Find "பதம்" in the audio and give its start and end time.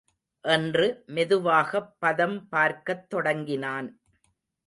1.99-2.49